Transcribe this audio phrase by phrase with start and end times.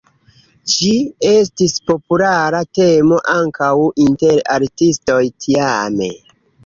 [0.75, 0.87] Ĝi
[1.31, 3.71] estis populara temo ankaŭ
[4.07, 6.09] inter artistoj tiame.